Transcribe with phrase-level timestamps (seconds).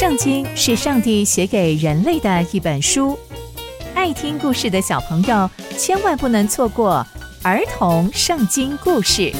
[0.00, 3.18] 圣经是上帝写给人类的一本书，
[3.94, 7.06] 爱听故事的小朋友千万不能错过
[7.42, 9.30] 儿童圣经故事。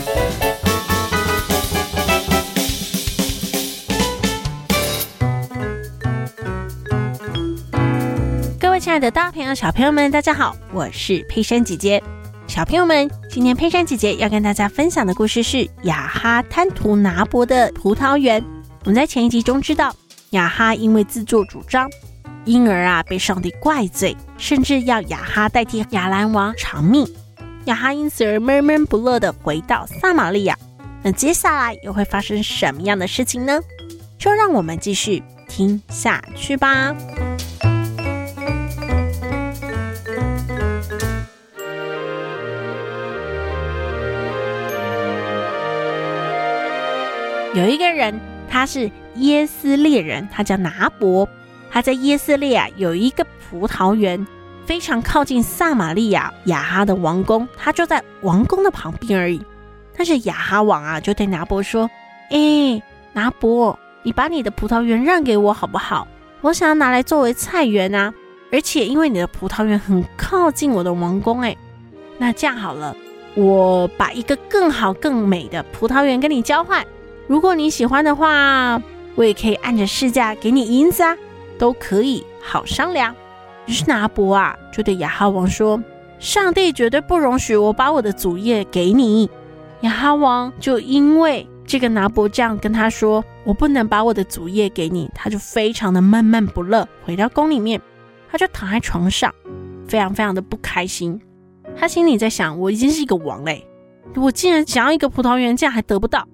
[8.61, 12.03] 各位亲爱的大朋友、小朋友们，大家好，我是佩珊姐姐。
[12.46, 18.45] 小朋友们，今天佩珊姐姐要跟大家分享的故事是雅哈贪图拿伯的葡萄园。
[18.85, 19.96] 我们在前一集中知道。
[20.30, 21.90] 亚哈因为自作主张，
[22.44, 27.04] 因而啊被上帝怪罪，甚至要亚哈代替亚兰王偿命。
[27.64, 30.56] 亚哈因此而闷闷不乐地回到撒玛利亚。
[31.03, 33.58] 那接下来又会发生什么样的事情呢？
[34.19, 36.94] 就让我们继续听下去吧。
[47.53, 48.15] 有一个人。
[48.53, 48.91] 他是
[49.21, 51.29] 耶斯列人，他叫拿伯。
[51.71, 54.27] 他在耶斯列啊有一个葡萄园，
[54.67, 59.41] 非常靠近撒玛利亚雅哈的王宫，他就在王宫的旁边而已。
[59.97, 61.89] 但是雅哈王啊就对拿伯说
[62.31, 66.09] ：“哎，拿伯，你把你的葡萄园让给我好不好？
[66.41, 68.12] 我想要拿来作为菜园啊，
[68.51, 71.57] 而且因为你的葡萄园很靠近我的王宫，哎，
[72.19, 72.97] 那这样好了，
[73.34, 76.84] 我把一个更好更美的葡萄园跟你交换。”
[77.29, 78.83] 如果你喜欢的话，
[79.14, 81.16] 我也可以按着市价给你银子啊，
[81.58, 83.14] 都可以，好商量。
[83.66, 85.83] 于是拿伯啊，就对亚哈王说
[86.19, 89.28] ：“上帝绝对不容许我把我的祖业给你。”
[89.83, 97.81] 亚哈王就因为这个拿伯这样跟他说：“我不能把我的祖业给你。”他就非常的闷闷不乐，回到宫里面，
[98.31, 99.33] 他就躺在床上，
[99.86, 101.20] 非常非常的不开心。
[101.77, 103.64] 他心里在想：“我已经是一个王嘞，
[104.16, 106.27] 我竟然想要一个葡萄园，这样还得不到。”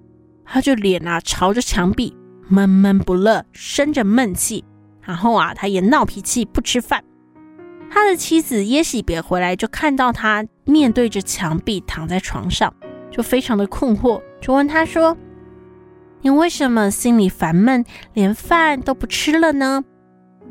[0.43, 2.16] 他就脸啊朝着墙壁，
[2.49, 4.63] 闷闷不乐，生着闷气，
[5.01, 7.03] 然后啊，他也闹脾气，不吃饭。
[7.89, 12.73] 他的妻子耶洗别回来，就看到他面对着墙壁躺在床上，
[13.11, 15.15] 就非常的困惑，就问他说
[16.21, 19.83] ：“你为什么心里烦闷，连饭都不吃了呢？”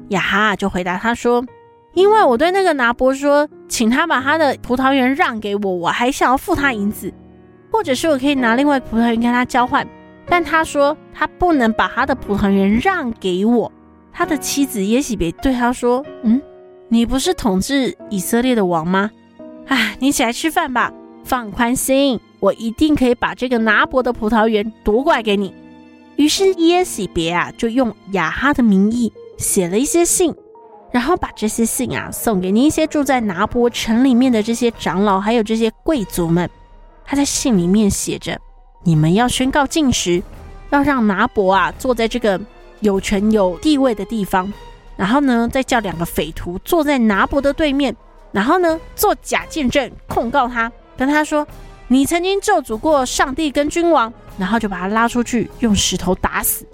[0.09, 1.45] 雅哈就回答他说
[1.95, 7.13] ：“因为我对那个拿伯说，请他把他的葡萄园让给我，我还想要付他银子。”
[7.71, 9.87] 或者是我可以拿另外葡萄园跟他交换，
[10.29, 13.71] 但他说他不能把他的葡萄园让给我。
[14.13, 16.41] 他的妻子耶洗别对他说：“嗯，
[16.89, 19.11] 你不是统治以色列的王吗？
[19.67, 20.93] 哎，你起来吃饭吧，
[21.23, 25.55] 放宽心，我一定可以把这个拿伯的葡萄园夺过来给你。”
[26.17, 30.35] 于是耶洗别啊，就用亚哈的名义写了一些信，
[30.91, 36.49] 然后把这些信啊送给那些住在拿伯城里面的这些长老，还有这些贵族们。
[37.05, 38.41] 他在信里面写着
[38.87, 40.23] ：“你们要宣告禁食，
[40.71, 42.41] 要让拿伯啊坐在这个
[42.79, 44.53] 有权有地位的地方，
[44.97, 47.97] 然后呢，再叫两个匪徒坐在拿伯的对面，
[48.31, 51.45] 然后呢，做假见证控告他，跟他说
[51.89, 56.65] 你曾经咒诅过上帝跟君王，然后就把他拉出去用石头打死。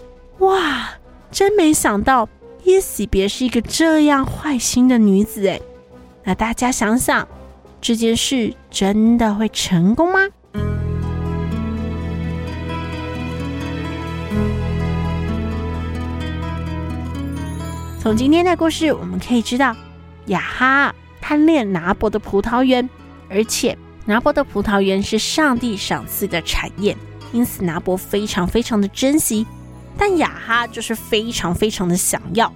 [0.41, 0.91] 哇，
[1.31, 2.29] 真没想到
[2.65, 5.63] 耶洗别是一个这样坏心的女子诶。
[6.25, 7.27] 那大家想想。”
[7.83, 10.21] 这件事真的会成功吗？
[18.03, 19.77] 从今天的故事，我们可以知道，
[20.27, 22.91] 雅哈贪恋拿伯的葡萄园，
[23.31, 26.97] 而且拿伯的葡萄园是上帝赏赐的产业，
[27.31, 29.47] 因此拿伯非常非常的珍惜，
[29.97, 32.53] 但雅哈就是非常非常的想要，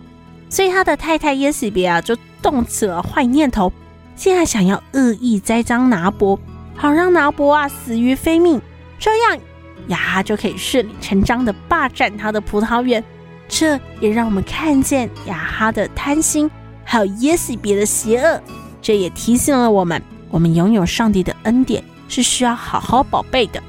[0.51, 3.73] 所以他的太太耶洗别啊，就动起了坏念头。
[4.17, 6.37] 现在想要恶意栽赃拿伯，
[6.75, 8.61] 好让拿伯啊死于非命，
[8.99, 9.39] 这样
[9.87, 13.05] 雅哈就可以顺理成章的霸占他的葡萄园。
[13.49, 16.51] 这也让我们看见亚哈的贪心，
[16.85, 18.41] 还有耶洗别的邪恶。
[18.83, 23.63] 这也提醒了我们，我们拥有上帝的恩典是需要好好宝贝的，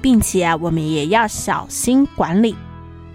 [0.00, 2.56] 并且啊，我们也要小心管理。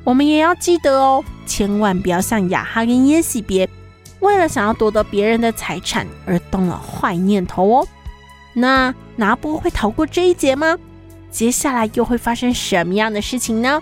[0.03, 3.68] 我们也要记得哦，千万不要像亚哈跟耶洗别。
[4.19, 7.88] 为了想要夺得别人的财产而动了坏念头哦，
[8.53, 10.77] 那拿伯会逃过这一劫吗？
[11.30, 13.81] 接下来又会发生什么样的事情呢？